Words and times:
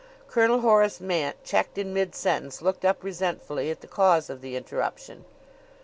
Colonel 0.27 0.61
Horace 0.61 0.99
Mant, 0.99 1.35
checked 1.43 1.77
in 1.77 1.93
mid 1.93 2.15
sentence, 2.15 2.63
looked 2.63 2.83
up 2.83 3.03
resentfully 3.03 3.69
at 3.69 3.81
the 3.81 3.87
cause 3.87 4.31
of 4.31 4.41
the 4.41 4.55
interruption. 4.55 5.25